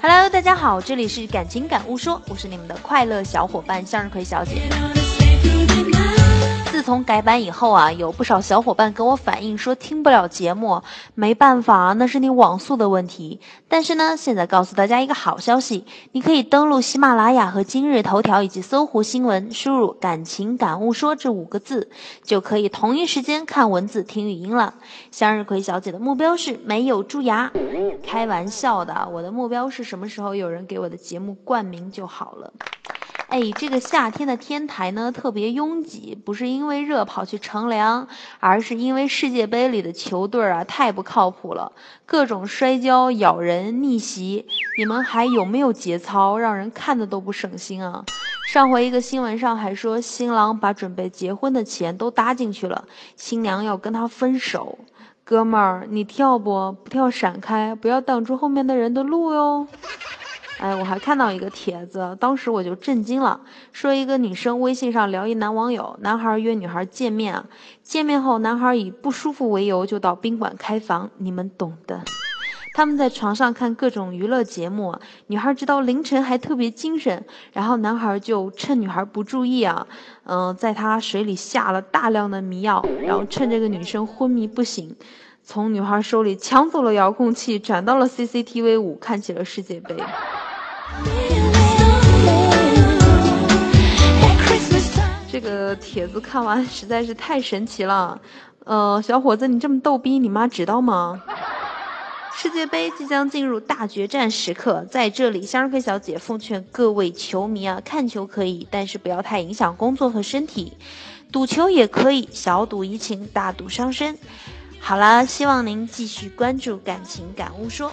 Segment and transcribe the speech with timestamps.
[0.00, 4.62] Hello，大家好，这里是感情感悟说，我是你们的快乐小伙伴向日葵小姐。
[6.72, 10.80] 自从改版以后啊，有不少小伙伴跟我反映说听不了节目，
[11.14, 13.42] 没办法，那是你网速的问题。
[13.68, 21.90] 但是呢，现在告诉大家一个好消息，你可以登录喜马拉雅和今日头条以及搜狐新闻，输入“感情感悟说”这五个字，
[22.24, 24.72] 就可以同一时间看文字听语音了。
[25.10, 27.52] 向日葵小姐的目标是没有蛀牙，
[28.02, 32.50] 开玩笑的，我的目标是什么时候有人给我的节目冠名就好了。
[33.32, 38.06] 哎，这个夏天的天台呢特别拥挤，不是因为热跑去乘凉，
[38.40, 41.72] 而是因为世界杯里的球队啊太不靠谱了，
[42.04, 44.44] 各种摔跤、咬人、逆袭，
[44.76, 46.36] 你们还有没有节操？
[46.36, 48.04] 让人看的都不省心啊！
[48.52, 52.84] 上回一个新闻上还说，新郎把准备结婚的钱都搭进去了，
[53.16, 54.78] 新娘要跟他分手。
[55.24, 56.72] 哥们儿，你跳不？
[56.84, 59.66] 不跳闪开，不要挡住后面的人的路哟。
[60.62, 63.40] 哎，我还看到一个帖子，当时我就震惊了。
[63.72, 67.42] 说一个女生微信上聊一男网友，男孩约女孩见面，
[67.82, 72.00] 见面后男孩以不舒服为由就到宾馆开房，你们懂的。
[72.74, 74.96] 他们在床上看各种娱乐节目，
[75.26, 79.84] 女孩直到凌晨还特别精神，然后男孩就趁女孩不注意啊，
[80.26, 84.94] 嗯，在她水里下了大量的迷药，然后趁这个女生昏迷不醒。
[85.42, 89.96] 从女孩手里抢走了遥控器，转到了 CCTV 五，看起了世界杯。
[95.30, 98.20] 这个帖子看完实在是太神奇了，
[98.64, 101.22] 呃，小伙子，你这么逗逼，你妈知道吗？
[102.34, 110.76] 世界杯即将进入大决战时刻，在这里，向日葵小姐奉劝各位球迷啊，看球可以，但是不要太影响工作和身体。
[111.30, 114.18] 赌球也可以，小赌怡情，大赌伤身。
[114.80, 117.92] 好了，希望您继续关注感情感悟说。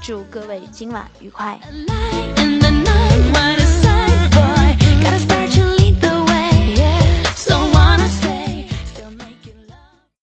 [0.00, 1.58] 祝各位今晚愉快。